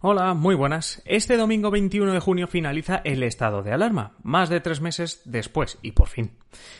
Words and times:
Hola, 0.00 0.32
muy 0.34 0.54
buenas. 0.54 1.02
Este 1.06 1.36
domingo 1.36 1.72
21 1.72 2.12
de 2.12 2.20
junio 2.20 2.46
finaliza 2.46 3.00
el 3.02 3.24
estado 3.24 3.64
de 3.64 3.72
alarma, 3.72 4.12
más 4.22 4.48
de 4.48 4.60
tres 4.60 4.80
meses 4.80 5.22
después, 5.24 5.76
y 5.82 5.90
por 5.90 6.06
fin. 6.06 6.30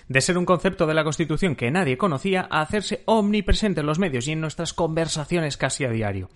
De 0.06 0.20
ser 0.20 0.38
un 0.38 0.44
concepto 0.44 0.86
de 0.86 0.94
la 0.94 1.02
Constitución 1.02 1.56
que 1.56 1.72
nadie 1.72 1.98
conocía 1.98 2.46
a 2.48 2.60
hacerse 2.60 3.02
omnipresente 3.06 3.80
en 3.80 3.86
los 3.86 3.98
medios 3.98 4.28
y 4.28 4.32
en 4.32 4.40
nuestras 4.40 4.72
conversaciones 4.72 5.56
casi 5.56 5.84
a 5.84 5.90
diario. 5.90 6.30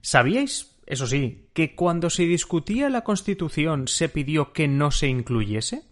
¿Sabíais, 0.00 0.76
eso 0.86 1.06
sí, 1.06 1.46
que 1.52 1.76
cuando 1.76 2.10
se 2.10 2.24
discutía 2.24 2.90
la 2.90 3.04
Constitución 3.04 3.86
se 3.86 4.08
pidió 4.08 4.52
que 4.52 4.66
no 4.66 4.90
se 4.90 5.06
incluyese? 5.06 5.84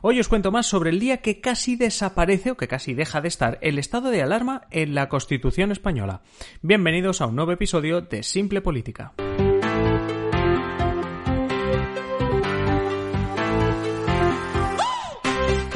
Hoy 0.00 0.18
os 0.18 0.28
cuento 0.28 0.50
más 0.50 0.64
sobre 0.64 0.90
el 0.90 1.00
día 1.00 1.18
que 1.18 1.42
casi 1.42 1.76
desaparece 1.76 2.52
o 2.52 2.56
que 2.56 2.68
casi 2.68 2.94
deja 2.94 3.20
de 3.20 3.28
estar 3.28 3.58
el 3.60 3.78
estado 3.78 4.08
de 4.08 4.22
alarma 4.22 4.62
en 4.70 4.94
la 4.94 5.10
Constitución 5.10 5.72
española. 5.72 6.22
Bienvenidos 6.62 7.20
a 7.20 7.26
un 7.26 7.36
nuevo 7.36 7.52
episodio 7.52 8.00
de 8.00 8.22
Simple 8.22 8.62
Política. 8.62 9.12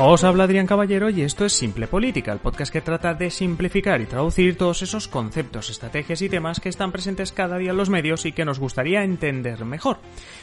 Os 0.00 0.22
habla 0.22 0.44
Adrián 0.44 0.68
Caballero 0.68 1.10
y 1.10 1.22
esto 1.22 1.44
es 1.44 1.54
Simple 1.54 1.88
Política, 1.88 2.32
el 2.32 2.38
podcast 2.38 2.72
que 2.72 2.80
trata 2.80 3.14
de 3.14 3.32
simplificar 3.32 4.00
y 4.00 4.06
traducir 4.06 4.56
todos 4.56 4.82
esos 4.82 5.08
conceptos, 5.08 5.70
estrategias 5.70 6.22
y 6.22 6.28
temas 6.28 6.60
que 6.60 6.68
están 6.68 6.92
presentes 6.92 7.32
cada 7.32 7.58
día 7.58 7.72
en 7.72 7.76
los 7.76 7.90
medios 7.90 8.24
y 8.24 8.30
que 8.30 8.44
nos 8.44 8.60
gustaría 8.60 9.02
entender 9.02 9.64
mejor. 9.64 9.98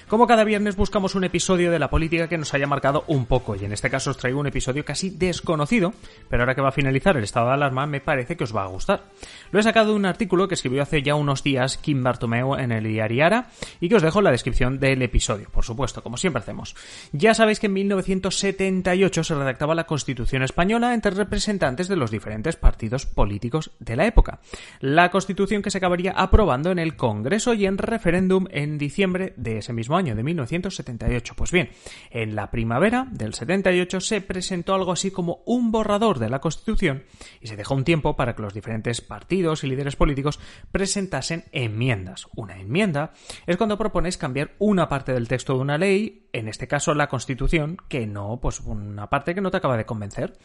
Como 0.09 0.27
cada 0.27 0.43
viernes 0.43 0.75
buscamos 0.75 1.15
un 1.15 1.23
episodio 1.23 1.71
de 1.71 1.79
la 1.79 1.89
política 1.89 2.27
que 2.27 2.37
nos 2.37 2.53
haya 2.53 2.67
marcado 2.67 3.05
un 3.07 3.27
poco 3.27 3.55
y 3.55 3.63
en 3.63 3.71
este 3.71 3.89
caso 3.89 4.11
os 4.11 4.17
traigo 4.17 4.41
un 4.41 4.47
episodio 4.47 4.83
casi 4.83 5.09
desconocido, 5.09 5.93
pero 6.29 6.43
ahora 6.43 6.53
que 6.53 6.61
va 6.61 6.69
a 6.69 6.73
finalizar 6.73 7.15
el 7.15 7.23
estado 7.23 7.47
de 7.47 7.53
alarma 7.53 7.87
me 7.87 8.01
parece 8.01 8.35
que 8.35 8.43
os 8.43 8.53
va 8.53 8.63
a 8.63 8.67
gustar. 8.67 9.05
Lo 9.51 9.61
he 9.61 9.63
sacado 9.63 9.91
de 9.91 9.95
un 9.95 10.05
artículo 10.05 10.49
que 10.49 10.55
escribió 10.55 10.81
hace 10.81 11.01
ya 11.01 11.15
unos 11.15 11.43
días 11.43 11.77
Kim 11.77 12.03
Bartomeu 12.03 12.55
en 12.55 12.73
el 12.73 12.83
Diariara 12.83 13.51
y 13.79 13.87
que 13.87 13.95
os 13.95 14.03
dejo 14.03 14.19
en 14.19 14.25
la 14.25 14.31
descripción 14.31 14.79
del 14.81 15.01
episodio, 15.01 15.47
por 15.49 15.63
supuesto, 15.63 16.03
como 16.03 16.17
siempre 16.17 16.41
hacemos. 16.41 16.75
Ya 17.13 17.33
sabéis 17.33 17.61
que 17.61 17.67
en 17.67 17.73
1978 17.73 19.23
se 19.23 19.44
redactaba 19.45 19.75
la 19.75 19.85
Constitución 19.85 20.41
española 20.41 20.95
entre 20.95 21.11
representantes 21.11 21.87
de 21.87 21.95
los 21.95 22.09
diferentes 22.09 22.55
partidos 22.55 23.05
políticos 23.05 23.71
de 23.79 23.95
la 23.95 24.07
época. 24.07 24.39
La 24.79 25.11
Constitución 25.11 25.61
que 25.61 25.69
se 25.69 25.77
acabaría 25.77 26.11
aprobando 26.11 26.71
en 26.71 26.79
el 26.79 26.95
Congreso 26.95 27.53
y 27.53 27.67
en 27.67 27.77
referéndum 27.77 28.47
en 28.49 28.79
diciembre 28.79 29.33
de 29.37 29.59
ese 29.59 29.71
mismo 29.71 29.97
año, 29.97 30.15
de 30.15 30.23
1978. 30.23 31.35
Pues 31.35 31.51
bien, 31.51 31.69
en 32.09 32.35
la 32.35 32.49
primavera 32.49 33.07
del 33.11 33.35
78 33.35 34.01
se 34.01 34.21
presentó 34.21 34.73
algo 34.73 34.91
así 34.91 35.11
como 35.11 35.43
un 35.45 35.71
borrador 35.71 36.17
de 36.17 36.29
la 36.29 36.41
Constitución 36.41 37.03
y 37.39 37.47
se 37.47 37.55
dejó 37.55 37.75
un 37.75 37.83
tiempo 37.83 38.15
para 38.15 38.35
que 38.35 38.41
los 38.41 38.53
diferentes 38.55 39.01
partidos 39.01 39.63
y 39.63 39.67
líderes 39.67 39.95
políticos 39.95 40.39
presentasen 40.71 41.45
enmiendas. 41.51 42.27
Una 42.35 42.59
enmienda 42.59 43.13
es 43.45 43.57
cuando 43.57 43.77
propones 43.77 44.17
cambiar 44.17 44.53
una 44.57 44.89
parte 44.89 45.13
del 45.13 45.27
texto 45.27 45.53
de 45.53 45.59
una 45.59 45.77
ley, 45.77 46.24
en 46.35 46.49
este 46.49 46.67
caso 46.67 46.93
la 46.93 47.07
Constitución, 47.07 47.77
que 47.87 48.05
no, 48.05 48.39
pues 48.41 48.59
una 48.59 49.09
parte 49.09 49.33
que 49.33 49.41
no 49.41 49.51
te 49.51 49.57
acaba 49.57 49.77
de 49.77 49.85
convencer. 49.85 50.37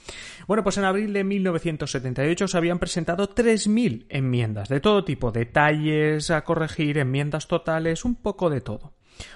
Bueno, 0.46 0.62
pues 0.62 0.78
en 0.78 0.84
abril 0.84 1.12
de 1.12 1.24
1978 1.24 2.48
se 2.48 2.56
habían 2.56 2.78
presentado 2.78 3.34
3.000 3.34 4.06
enmiendas 4.08 4.68
de 4.68 4.80
todo 4.80 5.04
tipo, 5.04 5.32
detalles 5.32 6.30
a 6.30 6.44
corregir, 6.44 6.98
enmiendas 6.98 7.48
totales, 7.48 8.04
un 8.04 8.14
poco 8.14 8.50
de 8.50 8.60
todo. 8.60 8.92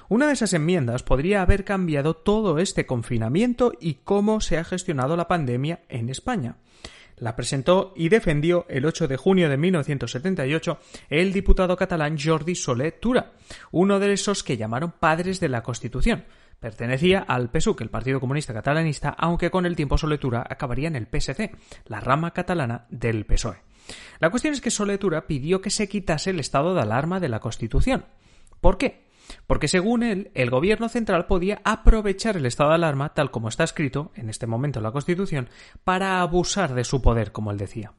Una 0.08 0.28
de 0.28 0.34
esas 0.34 0.52
enmiendas 0.52 1.02
podría 1.02 1.42
haber 1.42 1.64
cambiado 1.64 2.14
todo 2.14 2.58
este 2.58 2.86
confinamiento 2.86 3.72
y 3.80 3.94
cómo 4.04 4.40
se 4.40 4.56
ha 4.56 4.64
gestionado 4.64 5.16
la 5.16 5.28
pandemia 5.28 5.82
en 5.88 6.08
España. 6.08 6.56
La 7.16 7.36
presentó 7.36 7.92
y 7.96 8.08
defendió 8.08 8.66
el 8.68 8.86
8 8.86 9.06
de 9.06 9.16
junio 9.16 9.48
de 9.48 9.56
1978 9.56 10.78
el 11.10 11.32
diputado 11.32 11.76
catalán 11.76 12.16
Jordi 12.18 12.54
Soler 12.54 12.98
Tura, 13.00 13.32
uno 13.70 14.00
de 14.00 14.12
esos 14.12 14.42
que 14.42 14.56
llamaron 14.56 14.92
padres 14.92 15.38
de 15.38 15.48
la 15.48 15.62
Constitución, 15.62 16.24
Pertenecía 16.60 17.20
al 17.20 17.50
PSUC, 17.50 17.82
el 17.82 17.90
Partido 17.90 18.20
Comunista 18.20 18.54
Catalanista, 18.54 19.10
aunque 19.10 19.50
con 19.50 19.66
el 19.66 19.76
tiempo 19.76 19.98
Soletura 19.98 20.44
acabaría 20.48 20.88
en 20.88 20.96
el 20.96 21.06
PSC, 21.06 21.50
la 21.86 22.00
rama 22.00 22.32
catalana 22.32 22.86
del 22.88 23.26
PSOE. 23.26 23.62
La 24.20 24.30
cuestión 24.30 24.54
es 24.54 24.60
que 24.60 24.70
Soletura 24.70 25.26
pidió 25.26 25.60
que 25.60 25.70
se 25.70 25.88
quitase 25.88 26.30
el 26.30 26.40
estado 26.40 26.74
de 26.74 26.82
alarma 26.82 27.20
de 27.20 27.28
la 27.28 27.40
Constitución. 27.40 28.06
¿Por 28.60 28.78
qué? 28.78 29.04
Porque 29.46 29.68
según 29.68 30.02
él, 30.02 30.30
el 30.34 30.50
gobierno 30.50 30.88
central 30.88 31.26
podía 31.26 31.60
aprovechar 31.64 32.36
el 32.36 32.46
estado 32.46 32.70
de 32.70 32.76
alarma, 32.76 33.14
tal 33.14 33.30
como 33.30 33.48
está 33.48 33.64
escrito 33.64 34.12
en 34.14 34.30
este 34.30 34.46
momento 34.46 34.78
en 34.78 34.84
la 34.84 34.92
Constitución, 34.92 35.48
para 35.82 36.20
abusar 36.20 36.74
de 36.74 36.84
su 36.84 37.02
poder, 37.02 37.32
como 37.32 37.50
él 37.50 37.58
decía. 37.58 37.92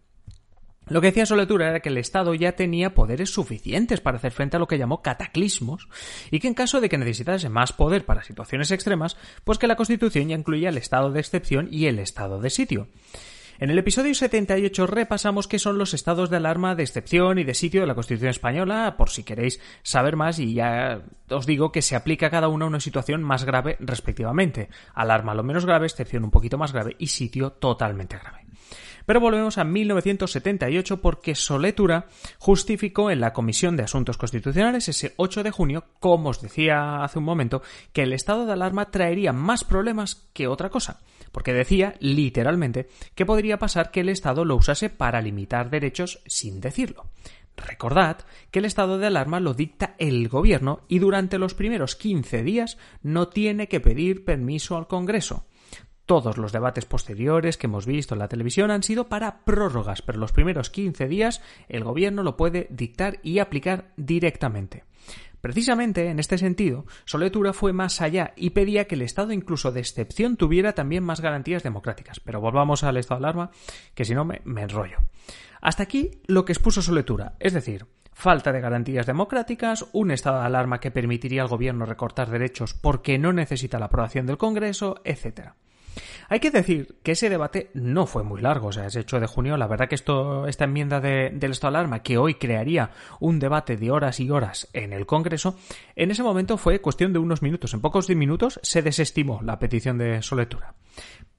Lo 0.88 1.02
que 1.02 1.08
decía 1.08 1.26
Soletura 1.26 1.70
era 1.70 1.80
que 1.80 1.90
el 1.90 1.98
Estado 1.98 2.34
ya 2.36 2.52
tenía 2.52 2.94
poderes 2.94 3.34
suficientes 3.34 4.02
para 4.02 4.18
hacer 4.18 4.32
frente 4.32 4.58
a 4.58 4.60
lo 4.60 4.68
que 4.68 4.78
llamó 4.78 5.02
cataclismos 5.02 5.88
y 6.30 6.40
que 6.40 6.48
en 6.48 6.54
caso 6.54 6.80
de 6.80 6.90
que 6.90 6.98
necesitase 6.98 7.50
más 7.50 7.74
poder 7.74 8.06
para 8.06 8.24
situaciones 8.24 8.70
extremas, 8.72 9.18
pues 9.44 9.58
que 9.58 9.68
la 9.68 9.76
Constitución 9.76 10.28
ya 10.28 10.36
incluía 10.36 10.70
el 10.70 10.78
estado 10.78 11.12
de 11.12 11.20
excepción 11.20 11.68
y 11.72 11.88
el 11.88 11.98
estado 11.98 12.40
de 12.40 12.52
sitio. 12.52 12.88
En 13.58 13.70
el 13.70 13.80
episodio 13.80 14.14
78 14.14 14.86
repasamos 14.86 15.48
qué 15.48 15.60
son 15.60 15.78
los 15.78 15.94
estados 15.94 16.30
de 16.30 16.38
alarma, 16.38 16.76
de 16.76 16.84
excepción 16.84 17.40
y 17.40 17.46
de 17.46 17.54
sitio 17.54 17.82
de 17.82 17.88
la 17.88 17.96
Constitución 17.96 18.30
española, 18.30 18.96
por 18.98 19.10
si 19.10 19.24
queréis 19.24 19.62
saber 19.82 20.18
más, 20.18 20.40
y 20.40 20.54
ya 20.54 21.04
os 21.30 21.46
digo 21.46 21.72
que 21.72 21.82
se 21.82 21.96
aplica 21.96 22.28
a 22.28 22.32
cada 22.32 22.50
uno 22.50 22.66
a 22.66 22.68
una 22.68 22.82
situación 22.82 23.24
más 23.24 23.46
grave 23.46 23.78
respectivamente. 23.80 24.70
Alarma 24.94 25.34
lo 25.34 25.44
menos 25.44 25.66
grave, 25.66 25.86
excepción 25.88 26.26
un 26.26 26.32
poquito 26.32 26.58
más 26.58 26.74
grave 26.74 26.98
y 27.00 27.08
sitio 27.08 27.54
totalmente 27.54 28.18
grave. 28.18 28.45
Pero 29.06 29.20
volvemos 29.20 29.58
a 29.58 29.64
1978 29.64 31.02
porque 31.02 31.36
Soletura 31.36 32.08
justificó 32.40 33.12
en 33.12 33.20
la 33.20 33.34
Comisión 33.34 33.78
de 33.78 33.84
Asuntos 33.84 34.18
Constitucionales 34.18 34.88
ese 34.88 35.14
8 35.18 35.44
de 35.44 35.52
junio, 35.52 35.86
como 36.00 36.30
os 36.30 36.42
decía 36.42 37.04
hace 37.04 37.20
un 37.20 37.26
momento, 37.26 37.62
que 37.94 38.04
el 38.04 38.14
estado 38.14 38.46
de 38.46 38.54
alarma 38.54 38.92
traería 38.92 39.34
más 39.34 39.64
problemas 39.64 40.28
que 40.34 40.48
otra 40.48 40.70
cosa, 40.70 41.02
porque 41.32 41.54
decía 41.54 41.96
literalmente 42.00 42.90
que 43.14 43.26
podría 43.26 43.60
pasar 43.60 43.92
que 43.92 44.02
el 44.02 44.10
Estado 44.10 44.46
lo 44.46 44.56
usase 44.56 44.90
para 44.90 45.22
limitar 45.22 45.70
derechos 45.70 46.22
sin 46.26 46.62
decirlo. 46.62 47.10
Recordad 47.58 48.18
que 48.52 48.60
el 48.60 48.66
estado 48.66 48.98
de 48.98 49.08
alarma 49.08 49.40
lo 49.40 49.54
dicta 49.54 49.96
el 49.98 50.28
gobierno 50.28 50.82
y 50.88 51.00
durante 51.00 51.38
los 51.38 51.54
primeros 51.54 51.96
15 51.96 52.44
días 52.44 52.78
no 53.02 53.30
tiene 53.30 53.68
que 53.68 53.80
pedir 53.80 54.26
permiso 54.26 54.76
al 54.78 54.88
Congreso. 54.88 55.46
Todos 56.06 56.38
los 56.38 56.52
debates 56.52 56.86
posteriores 56.86 57.58
que 57.58 57.66
hemos 57.66 57.88
visto 57.88 58.14
en 58.14 58.20
la 58.20 58.28
televisión 58.28 58.70
han 58.70 58.84
sido 58.84 59.10
para 59.10 59.44
prórrogas, 59.44 60.04
pero 60.04 60.20
los 60.20 60.32
primeros 60.32 60.70
15 60.70 61.08
días 61.08 61.42
el 61.68 61.84
gobierno 61.84 62.22
lo 62.22 62.38
puede 62.38 62.68
dictar 62.70 63.20
y 63.24 63.40
aplicar 63.40 63.92
directamente. 63.98 64.84
Precisamente 65.42 66.10
en 66.10 66.20
este 66.20 66.38
sentido, 66.38 66.86
Soletura 67.06 67.54
fue 67.54 67.74
más 67.74 68.02
allá 68.02 68.34
y 68.36 68.52
pedía 68.52 68.86
que 68.86 68.96
el 68.96 69.04
estado 69.04 69.32
incluso 69.32 69.72
de 69.72 69.80
excepción 69.80 70.38
tuviera 70.38 70.74
también 70.74 71.04
más 71.04 71.22
garantías 71.22 71.64
democráticas. 71.64 72.20
Pero 72.20 72.42
volvamos 72.42 72.84
al 72.84 72.98
estado 72.98 73.22
de 73.22 73.28
alarma, 73.28 73.52
que 73.94 74.06
si 74.06 74.16
no 74.16 74.26
me, 74.26 74.42
enrollo. 74.44 74.98
Hasta 75.62 75.84
aquí 75.84 76.22
lo 76.28 76.46
que 76.46 76.54
expuso 76.54 76.82
Soletura, 76.82 77.34
es 77.40 77.54
decir, 77.54 77.86
falta 78.12 78.52
de 78.52 78.62
garantías 78.62 79.06
democráticas, 79.06 79.88
un 79.92 80.12
estado 80.12 80.40
de 80.40 80.46
alarma 80.46 80.80
que 80.80 80.92
permitiría 80.92 81.44
al 81.44 81.48
gobierno 81.48 81.86
recortar 81.86 82.30
derechos 82.30 82.74
porque 82.74 83.18
no 83.18 83.32
necesita 83.34 83.80
la 83.80 83.86
aprobación 83.86 84.26
del 84.26 84.38
Congreso, 84.38 85.02
etc. 85.04 85.54
Hay 86.30 86.40
que 86.40 86.52
decir 86.52 86.98
que 87.04 87.14
ese 87.14 87.30
debate 87.30 87.70
no 87.74 88.06
fue 88.06 88.24
muy 88.24 88.42
largo, 88.42 88.68
o 88.68 88.72
sea, 88.72 88.88
ese 88.88 89.00
8 89.00 89.20
de 89.20 89.28
junio, 89.28 89.58
la 89.58 89.68
verdad 89.68 89.88
que 89.88 89.96
esto, 89.96 90.48
esta 90.48 90.66
enmienda 90.66 91.00
del 91.00 91.52
estado 91.52 91.74
de 91.74 91.78
alarma, 91.78 92.04
que 92.04 92.18
hoy 92.18 92.36
crearía 92.36 92.92
un 93.20 93.40
debate 93.40 93.78
de 93.78 93.92
horas 93.92 94.20
y 94.20 94.30
horas 94.30 94.68
en 94.74 94.94
el 94.94 95.06
Congreso, 95.06 95.58
en 95.96 96.12
ese 96.12 96.24
momento 96.24 96.58
fue 96.58 96.82
cuestión 96.82 97.14
de 97.14 97.20
unos 97.20 97.42
minutos. 97.42 97.74
En 97.74 97.82
pocos 97.82 98.10
minutos 98.10 98.60
se 98.64 98.82
desestimó 98.82 99.42
la 99.44 99.60
petición 99.60 99.98
de 99.98 100.22
soletura. 100.22 100.76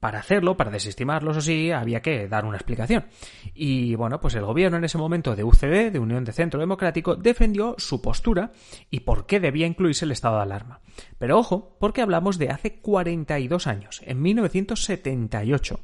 Para 0.00 0.18
hacerlo, 0.18 0.56
para 0.56 0.70
desestimarlo, 0.70 1.30
eso 1.30 1.40
sí, 1.40 1.70
había 1.70 2.02
que 2.02 2.28
dar 2.28 2.44
una 2.44 2.56
explicación. 2.56 3.06
Y 3.54 3.94
bueno, 3.94 4.20
pues 4.20 4.34
el 4.34 4.44
gobierno 4.44 4.76
en 4.76 4.84
ese 4.84 4.98
momento 4.98 5.34
de 5.34 5.44
UCD, 5.44 5.90
de 5.90 5.98
Unión 5.98 6.24
de 6.24 6.32
Centro 6.32 6.60
Democrático, 6.60 7.16
defendió 7.16 7.74
su 7.78 8.02
postura 8.02 8.52
y 8.90 9.00
por 9.00 9.26
qué 9.26 9.40
debía 9.40 9.66
incluirse 9.66 10.04
el 10.04 10.12
estado 10.12 10.36
de 10.36 10.42
alarma. 10.42 10.80
Pero 11.18 11.38
ojo, 11.38 11.76
porque 11.80 12.02
hablamos 12.02 12.38
de 12.38 12.50
hace 12.50 12.80
42 12.80 13.66
años, 13.66 14.02
en 14.04 14.20
1978. 14.20 15.80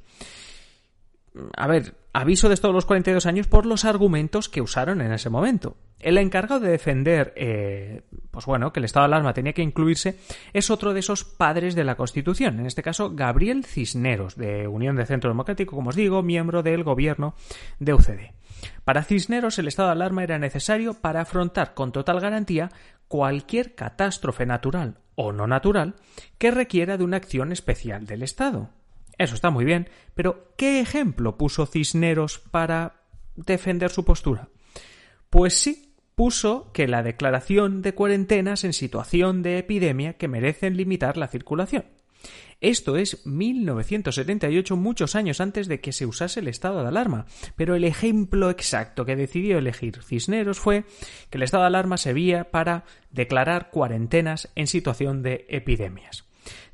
A 1.56 1.66
ver, 1.66 1.94
aviso 2.12 2.48
de 2.48 2.54
estos 2.54 2.74
los 2.74 2.84
42 2.84 3.26
años 3.26 3.46
por 3.46 3.66
los 3.66 3.84
argumentos 3.84 4.48
que 4.48 4.60
usaron 4.60 5.00
en 5.00 5.12
ese 5.12 5.30
momento. 5.30 5.76
El 5.98 6.18
encargado 6.18 6.60
de 6.60 6.70
defender, 6.70 7.32
eh, 7.36 8.02
pues 8.30 8.44
bueno, 8.44 8.72
que 8.72 8.80
el 8.80 8.84
estado 8.84 9.04
de 9.04 9.14
alarma 9.14 9.34
tenía 9.34 9.52
que 9.52 9.62
incluirse, 9.62 10.18
es 10.52 10.70
otro 10.70 10.94
de 10.94 11.00
esos 11.00 11.24
padres 11.24 11.74
de 11.74 11.84
la 11.84 11.94
Constitución, 11.94 12.58
en 12.58 12.66
este 12.66 12.82
caso 12.82 13.12
Gabriel 13.14 13.64
Cisneros, 13.64 14.36
de 14.36 14.66
Unión 14.66 14.96
de 14.96 15.06
Centro 15.06 15.30
Democrático, 15.30 15.76
como 15.76 15.90
os 15.90 15.96
digo, 15.96 16.22
miembro 16.22 16.62
del 16.62 16.82
gobierno 16.82 17.34
de 17.78 17.94
UCD. 17.94 18.32
Para 18.84 19.04
Cisneros, 19.04 19.58
el 19.58 19.68
estado 19.68 19.88
de 19.88 19.92
alarma 19.92 20.24
era 20.24 20.38
necesario 20.38 20.94
para 20.94 21.22
afrontar 21.22 21.74
con 21.74 21.92
total 21.92 22.20
garantía 22.20 22.70
cualquier 23.08 23.74
catástrofe 23.74 24.46
natural 24.46 24.98
o 25.14 25.32
no 25.32 25.46
natural 25.46 25.94
que 26.38 26.50
requiera 26.50 26.96
de 26.96 27.04
una 27.04 27.18
acción 27.18 27.52
especial 27.52 28.06
del 28.06 28.22
Estado. 28.22 28.70
Eso 29.22 29.36
está 29.36 29.50
muy 29.50 29.64
bien, 29.64 29.88
pero 30.14 30.52
¿qué 30.56 30.80
ejemplo 30.80 31.38
puso 31.38 31.66
Cisneros 31.66 32.40
para 32.40 33.04
defender 33.36 33.90
su 33.90 34.04
postura? 34.04 34.48
Pues 35.30 35.54
sí, 35.54 35.94
puso 36.16 36.72
que 36.72 36.88
la 36.88 37.04
declaración 37.04 37.82
de 37.82 37.94
cuarentenas 37.94 38.64
en 38.64 38.72
situación 38.72 39.42
de 39.42 39.58
epidemia 39.58 40.14
que 40.14 40.26
merecen 40.26 40.76
limitar 40.76 41.16
la 41.16 41.28
circulación. 41.28 41.84
Esto 42.60 42.96
es 42.96 43.24
1978, 43.24 44.76
muchos 44.76 45.14
años 45.14 45.40
antes 45.40 45.68
de 45.68 45.80
que 45.80 45.92
se 45.92 46.06
usase 46.06 46.40
el 46.40 46.48
estado 46.48 46.82
de 46.82 46.88
alarma. 46.88 47.26
Pero 47.54 47.76
el 47.76 47.84
ejemplo 47.84 48.50
exacto 48.50 49.04
que 49.04 49.14
decidió 49.14 49.58
elegir 49.58 50.02
Cisneros 50.02 50.58
fue 50.58 50.84
que 51.30 51.38
el 51.38 51.44
estado 51.44 51.62
de 51.62 51.68
alarma 51.68 51.96
servía 51.96 52.50
para 52.50 52.84
declarar 53.10 53.70
cuarentenas 53.70 54.50
en 54.56 54.66
situación 54.66 55.22
de 55.22 55.46
epidemias. 55.48 56.24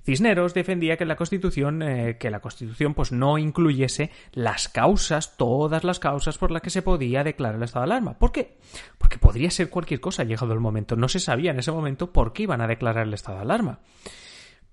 Cisneros 0.05 0.55
defendía 0.55 0.97
que 0.97 1.05
la 1.05 1.17
Constitución, 1.17 1.83
eh, 1.83 2.17
que 2.19 2.31
la 2.31 2.41
Constitución 2.41 2.95
pues 2.95 3.13
no 3.13 3.37
incluyese 3.39 4.11
las 4.33 4.69
causas, 4.69 5.37
todas 5.37 5.85
las 5.85 5.99
causas 5.99 6.39
por 6.39 6.51
las 6.51 6.63
que 6.63 6.71
se 6.71 6.83
podía 6.83 7.25
declarar 7.25 7.57
el 7.57 7.63
estado 7.65 7.85
de 7.85 7.93
alarma. 7.93 8.19
¿Por 8.19 8.33
qué? 8.33 8.57
Porque 8.97 9.19
podría 9.19 9.51
ser 9.51 9.69
cualquier 9.69 10.01
cosa 10.01 10.25
llegado 10.25 10.53
el 10.53 10.61
momento. 10.61 10.97
No 10.97 11.09
se 11.09 11.21
sabía 11.21 11.51
en 11.51 11.59
ese 11.59 11.73
momento 11.73 12.13
por 12.13 12.33
qué 12.33 12.45
iban 12.45 12.61
a 12.61 12.67
declarar 12.67 13.07
el 13.07 13.15
estado 13.15 13.37
de 13.37 13.43
alarma. 13.43 13.81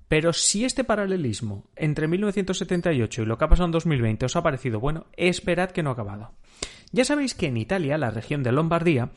Pero 0.07 0.33
si 0.33 0.65
este 0.65 0.83
paralelismo 0.83 1.65
entre 1.75 2.07
1978 2.07 3.23
y 3.23 3.25
lo 3.25 3.37
que 3.37 3.45
ha 3.45 3.49
pasado 3.49 3.65
en 3.65 3.71
2020 3.71 4.25
os 4.25 4.35
ha 4.35 4.43
parecido 4.43 4.79
bueno, 4.79 5.07
esperad 5.17 5.71
que 5.71 5.83
no 5.83 5.89
ha 5.89 5.93
acabado. 5.93 6.31
Ya 6.91 7.03
sabéis 7.03 7.33
que 7.33 7.47
en 7.47 7.57
Italia, 7.57 7.97
la 7.97 8.11
región 8.11 8.43
de 8.43 8.51
Lombardía, 8.51 9.09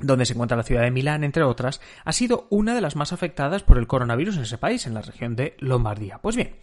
donde 0.00 0.26
se 0.26 0.34
encuentra 0.34 0.56
la 0.56 0.62
ciudad 0.62 0.82
de 0.82 0.90
Milán, 0.90 1.24
entre 1.24 1.42
otras, 1.42 1.80
ha 2.04 2.12
sido 2.12 2.46
una 2.50 2.74
de 2.74 2.80
las 2.80 2.96
más 2.96 3.12
afectadas 3.12 3.62
por 3.62 3.78
el 3.78 3.86
coronavirus 3.86 4.36
en 4.36 4.42
ese 4.42 4.58
país, 4.58 4.86
en 4.86 4.94
la 4.94 5.02
región 5.02 5.36
de 5.36 5.56
Lombardía. 5.58 6.18
Pues 6.18 6.36
bien, 6.36 6.56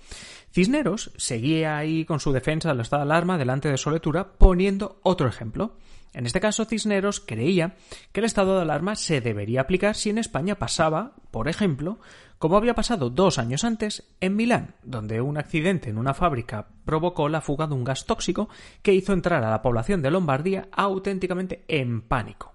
Cisneros 0.52 1.12
seguía 1.18 1.78
ahí 1.78 2.06
con 2.06 2.20
su 2.20 2.32
defensa 2.32 2.70
del 2.70 2.80
estado 2.80 3.04
de 3.04 3.12
alarma 3.12 3.38
delante 3.38 3.70
de 3.70 3.78
Soletura, 3.78 4.34
poniendo 4.38 5.00
otro 5.04 5.28
ejemplo. 5.28 5.78
En 6.14 6.26
este 6.26 6.40
caso, 6.40 6.64
Cisneros 6.64 7.20
creía 7.20 7.76
que 8.14 8.22
el 8.22 8.26
estado 8.26 8.56
de 8.56 8.62
alarma 8.62 8.96
se 8.96 9.20
debería 9.20 9.60
aplicar 9.60 9.96
si 9.96 10.12
en 10.12 10.18
España 10.18 10.56
pasaba, 10.56 11.12
por 11.30 11.50
ejemplo, 11.50 12.00
como 12.38 12.56
había 12.56 12.74
pasado 12.74 13.10
dos 13.10 13.38
años 13.38 13.66
antes 13.66 14.08
en 14.22 14.38
Milán, 14.38 14.76
donde 14.82 15.20
un 15.20 15.38
accidente 15.38 15.90
en 15.90 15.98
una 15.98 16.14
fábrica 16.14 16.68
provocó 16.86 17.28
la 17.28 17.42
fuga 17.42 17.68
de 17.68 17.74
un 17.74 17.84
gas 17.84 18.06
tóxico 18.06 18.48
que 18.82 18.94
hizo 18.94 19.12
entrar 19.12 19.44
a 19.44 19.50
la 19.50 19.62
población 19.62 20.02
de 20.02 20.12
Lombardía 20.12 20.70
auténticamente 20.72 21.66
en 21.68 22.02
pánico. 22.02 22.55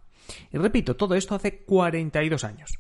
Y 0.53 0.59
repito, 0.59 0.97
todo 0.97 1.15
esto 1.15 1.35
hace 1.35 1.59
42 1.65 2.45
años. 2.45 2.71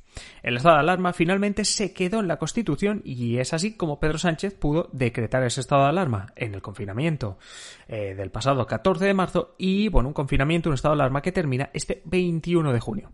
El 0.42 0.56
estado 0.56 0.76
de 0.76 0.80
alarma 0.80 1.12
finalmente 1.12 1.64
se 1.64 1.92
quedó 1.92 2.20
en 2.20 2.28
la 2.28 2.38
Constitución 2.38 3.02
y 3.04 3.38
es 3.38 3.52
así 3.52 3.76
como 3.76 4.00
Pedro 4.00 4.18
Sánchez 4.18 4.54
pudo 4.58 4.88
decretar 4.92 5.42
ese 5.44 5.60
estado 5.60 5.82
de 5.82 5.88
alarma 5.88 6.32
en 6.36 6.54
el 6.54 6.62
confinamiento 6.62 7.38
eh, 7.88 8.14
del 8.14 8.30
pasado 8.30 8.66
14 8.66 9.04
de 9.04 9.14
marzo 9.14 9.54
y, 9.58 9.88
bueno, 9.88 10.08
un 10.08 10.14
confinamiento, 10.14 10.68
un 10.68 10.74
estado 10.74 10.94
de 10.94 11.02
alarma 11.02 11.22
que 11.22 11.32
termina 11.32 11.70
este 11.72 12.02
21 12.04 12.72
de 12.72 12.80
junio. 12.80 13.10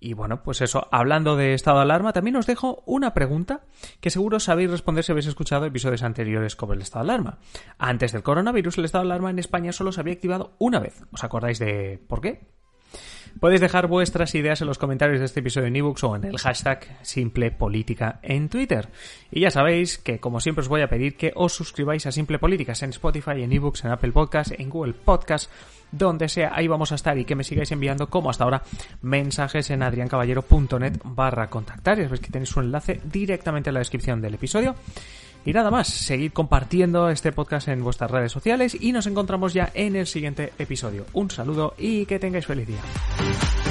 Y 0.00 0.14
bueno, 0.14 0.42
pues 0.42 0.60
eso, 0.60 0.86
hablando 0.90 1.36
de 1.36 1.54
estado 1.54 1.78
de 1.78 1.82
alarma, 1.82 2.12
también 2.12 2.36
os 2.36 2.46
dejo 2.46 2.82
una 2.86 3.14
pregunta 3.14 3.62
que 4.00 4.10
seguro 4.10 4.40
sabéis 4.40 4.70
responder 4.70 5.04
si 5.04 5.12
habéis 5.12 5.26
escuchado 5.26 5.66
episodios 5.66 6.02
anteriores 6.02 6.52
sobre 6.52 6.76
el 6.76 6.82
estado 6.82 7.04
de 7.04 7.12
alarma. 7.12 7.38
Antes 7.78 8.12
del 8.12 8.22
coronavirus, 8.22 8.78
el 8.78 8.84
estado 8.84 9.04
de 9.04 9.10
alarma 9.10 9.30
en 9.30 9.38
España 9.38 9.72
solo 9.72 9.92
se 9.92 10.00
había 10.00 10.14
activado 10.14 10.54
una 10.58 10.78
vez. 10.78 11.02
¿Os 11.12 11.24
acordáis 11.24 11.58
de 11.58 12.00
por 12.06 12.20
qué? 12.20 12.40
Podéis 13.40 13.60
dejar 13.60 13.86
vuestras 13.86 14.34
ideas 14.34 14.60
en 14.60 14.68
los 14.68 14.78
comentarios 14.78 15.18
de 15.18 15.26
este 15.26 15.40
episodio 15.40 15.66
en 15.66 15.76
ebooks 15.76 16.04
o 16.04 16.16
en 16.16 16.24
el 16.24 16.38
hashtag 16.38 16.98
Simple 17.02 17.50
Política 17.50 18.20
en 18.22 18.48
Twitter. 18.48 18.88
Y 19.30 19.40
ya 19.40 19.50
sabéis 19.50 19.98
que, 19.98 20.20
como 20.20 20.40
siempre, 20.40 20.62
os 20.62 20.68
voy 20.68 20.82
a 20.82 20.88
pedir 20.88 21.16
que 21.16 21.32
os 21.34 21.52
suscribáis 21.52 22.06
a 22.06 22.12
Simple 22.12 22.38
Políticas 22.38 22.82
en 22.82 22.90
Spotify, 22.90 23.42
en 23.42 23.52
ebooks, 23.52 23.84
en 23.84 23.90
Apple 23.90 24.12
Podcasts, 24.12 24.54
en 24.56 24.70
Google 24.70 24.92
Podcasts, 24.92 25.50
donde 25.90 26.28
sea, 26.28 26.52
ahí 26.54 26.66
vamos 26.68 26.92
a 26.92 26.94
estar 26.94 27.18
y 27.18 27.24
que 27.24 27.34
me 27.34 27.44
sigáis 27.44 27.70
enviando, 27.72 28.08
como 28.08 28.30
hasta 28.30 28.44
ahora, 28.44 28.62
mensajes 29.02 29.70
en 29.70 29.82
adriancaballero.net 29.82 30.98
barra 31.04 31.48
contactar. 31.48 31.98
Ya 31.98 32.04
sabéis 32.04 32.20
que 32.20 32.30
tenéis 32.30 32.56
un 32.56 32.64
enlace 32.64 33.00
directamente 33.04 33.70
en 33.70 33.74
la 33.74 33.80
descripción 33.80 34.20
del 34.20 34.34
episodio. 34.34 34.74
Y 35.44 35.52
nada 35.52 35.70
más, 35.70 35.88
seguid 35.88 36.32
compartiendo 36.32 37.08
este 37.08 37.32
podcast 37.32 37.68
en 37.68 37.82
vuestras 37.82 38.10
redes 38.10 38.32
sociales 38.32 38.76
y 38.80 38.92
nos 38.92 39.06
encontramos 39.06 39.54
ya 39.54 39.70
en 39.74 39.96
el 39.96 40.06
siguiente 40.06 40.52
episodio. 40.58 41.06
Un 41.12 41.30
saludo 41.30 41.74
y 41.78 42.06
que 42.06 42.18
tengáis 42.18 42.46
feliz 42.46 42.66
día. 42.66 43.61